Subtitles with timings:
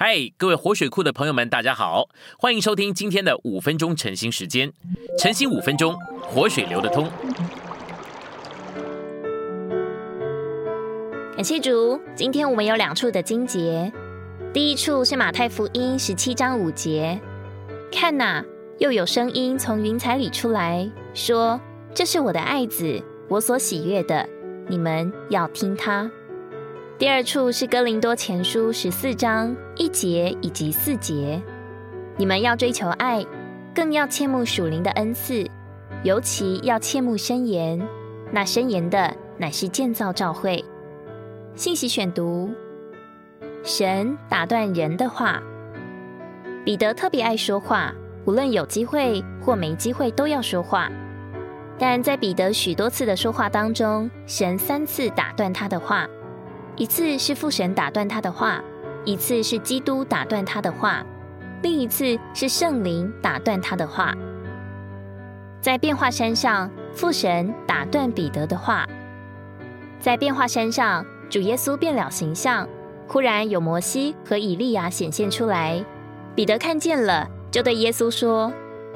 [0.00, 2.08] 嗨，各位活水库的朋友们，大家好，
[2.38, 4.72] 欢迎收听今天的五分钟晨兴时间。
[5.18, 7.10] 晨兴五分钟，活水流得通。
[11.34, 13.92] 感谢主，今天我们有两处的经节。
[14.54, 17.20] 第一处是马太福音十七章五节，
[17.90, 18.44] 看呐，
[18.78, 21.60] 又有声音从云彩里出来，说
[21.92, 24.28] ：“这是我的爱子，我所喜悦的，
[24.68, 26.08] 你们要听他。”
[26.98, 31.40] 第二处是哥林多前书十四章一节以及四节，
[32.16, 33.24] 你们要追求爱，
[33.72, 35.46] 更要切慕属灵的恩赐，
[36.02, 37.80] 尤其要切慕申言。
[38.32, 40.64] 那申言的乃是建造教会。
[41.54, 42.50] 信息选读：
[43.62, 45.40] 神打断人的话。
[46.64, 47.94] 彼得特别爱说话，
[48.24, 50.90] 无论有机会或没机会都要说话。
[51.78, 56.04] 但在彼得许多次的说话当中，神三次打断他的话。
[56.78, 58.62] 一次是父神打断他的话，
[59.04, 61.04] 一次是基督打断他的话，
[61.60, 64.14] 另一次是圣灵打断他的话。
[65.60, 68.86] 在变化山上，父神打断彼得的话。
[69.98, 72.68] 在变化山上，主耶稣变了形象，
[73.08, 75.84] 忽然有摩西和以利亚显现出来。
[76.36, 78.52] 彼得看见了，就对耶稣说：“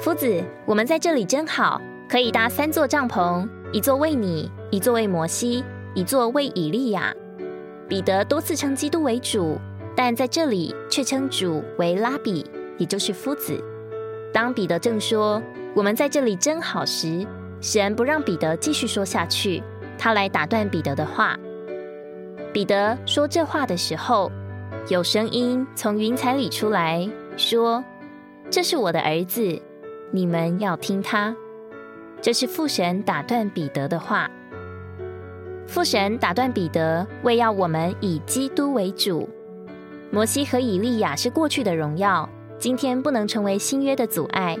[0.00, 1.78] 夫子，我们在这里真好，
[2.08, 5.62] 可以搭三座帐篷，一座为你，一座为摩西，
[5.92, 7.14] 一座为以利亚。”
[7.88, 9.58] 彼得多次称基督为主，
[9.94, 12.44] 但在这里却称主为拉比，
[12.78, 13.62] 也就是夫子。
[14.32, 15.40] 当彼得正说
[15.72, 17.24] “我们在这里真好”时，
[17.60, 19.62] 神不让彼得继续说下去，
[19.96, 21.38] 他来打断彼得的话。
[22.52, 24.32] 彼得说这话的时候，
[24.88, 27.84] 有声音从云彩里出来说
[28.50, 29.62] ：“这是我的儿子，
[30.10, 31.36] 你们要听他。”
[32.20, 34.28] 这是父神打断彼得的话。
[35.66, 39.28] 父神打断彼得，为要我们以基督为主。
[40.10, 42.28] 摩西和以利亚是过去的荣耀，
[42.58, 44.56] 今天不能成为新约的阻碍。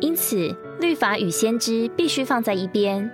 [0.00, 3.08] 因此，律法与先知必须放在一边。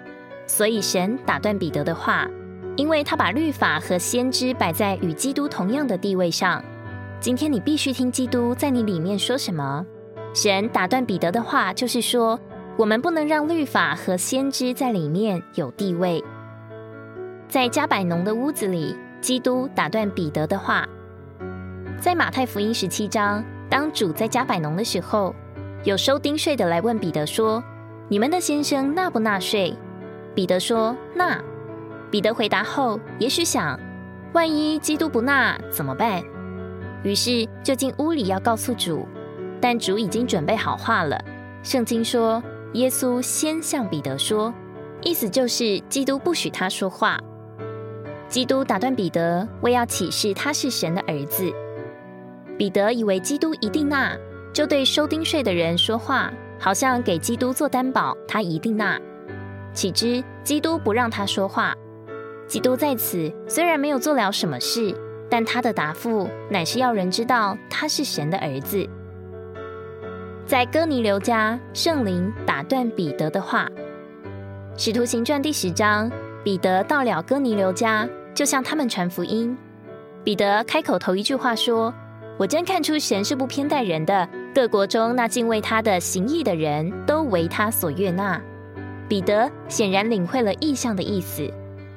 [0.46, 2.28] 所以，神打断彼得的话，
[2.76, 6.62] 因为他把律法和先知摆在与基督同样的地位上。
[7.20, 9.84] 今天你必须听基督在你里面说什么。
[10.34, 12.38] 神打断彼得的话，就是说，
[12.76, 16.22] 我们不能让律法和先知在里面有地位。
[17.54, 20.84] 在加百农的屋子里，基督打断彼得的话。
[22.00, 25.32] 在马太福音十七章，当主在加百农的时候，
[25.84, 27.62] 有收丁税的来问彼得说
[28.10, 29.72] ：“你们的先生纳不纳税？”
[30.34, 31.40] 彼得说：“纳。”
[32.10, 33.78] 彼得回答后，也许想：
[34.32, 36.20] 万一基督不纳怎么办？
[37.04, 39.06] 于是就进屋里要告诉主，
[39.60, 41.24] 但主已经准备好话了。
[41.62, 44.52] 圣经说，耶稣先向彼得说，
[45.02, 47.16] 意思就是基督不许他说话。
[48.34, 51.48] 基督打断彼得，为要启示他是神的儿子。
[52.58, 54.12] 彼得以为基督一定纳，
[54.52, 59.00] 就对收丁税的人说话，好像给基督做担保，他一定纳。
[59.72, 61.76] 岂知基督不让他说话。
[62.48, 64.92] 基督在此虽然没有做了什么事，
[65.30, 68.84] 但他的答复乃是要人知道他是神的儿子。
[70.44, 73.70] 在哥尼流家，圣灵打断彼得的话。
[74.76, 76.10] 使徒行传第十章，
[76.42, 78.08] 彼得到了哥尼流家。
[78.34, 79.56] 就向他们传福音，
[80.24, 81.94] 彼得开口头一句话说
[82.36, 88.40] ：“我真看出神是不偏待人的，各国中那敬畏他的行义的人都为他所悦纳。”
[89.08, 91.48] 彼得显然领会了意象的意思，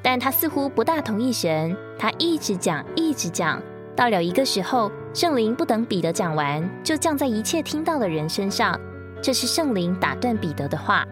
[0.03, 1.76] 但他似乎不大同意神。
[1.97, 3.59] 他一直讲，一直讲，
[3.96, 8.80] 到了一个时候，圣灵不等彼得讲完，就降在一切听到的人身上。
[9.22, 11.03] 这是圣灵打断彼得的话。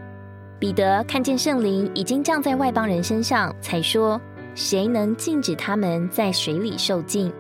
[0.60, 4.22] 彼得看见圣灵已经降在外邦人身上，才说。
[4.56, 7.32] 谁能禁止他们在水里受尽？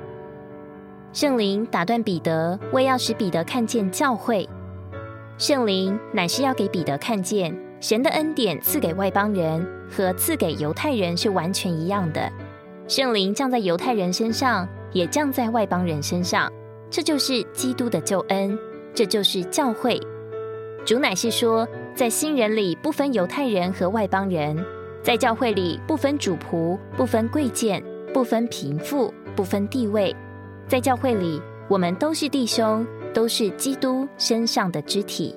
[1.13, 4.47] 圣灵打断彼得，为要使彼得看见教会。
[5.37, 12.29] 圣灵乃是要给彼得看见神的恩典赐给外邦人和赐给犹太人是完全一样的。
[12.87, 16.51] 圣灵降在犹太人身上，也降在外邦人身上，
[16.89, 18.57] 这就是基督的救恩，
[18.93, 19.97] 这就是教会。
[20.85, 21.65] 主乃是说，
[21.95, 24.63] 在新人里不分犹太人和外邦人。
[25.05, 27.79] 在教会里，不分主仆，不分贵贱，
[28.11, 30.15] 不分贫富，不分地位。
[30.67, 35.35] 在教会里，我们都是弟兄，都是基督身上的肢体。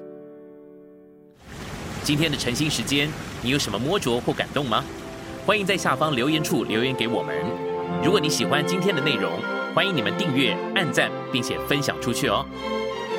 [2.03, 3.11] 今天的晨兴时间，
[3.43, 4.83] 你有什么摸着或感动吗？
[5.45, 7.37] 欢迎在下方留言处留言给我们。
[8.03, 9.31] 如果你喜欢今天的内容，
[9.75, 12.43] 欢迎你们订阅、按赞，并且分享出去哦。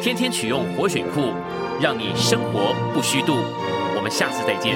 [0.02, 1.32] 天天取用活水库，
[1.80, 3.36] 让你生活不虚度。
[3.96, 4.76] 我们下次再见。